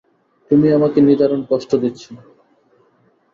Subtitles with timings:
[0.51, 2.03] তুমি আমাকে নিদারুণ কষ্ট দিচ্ছ।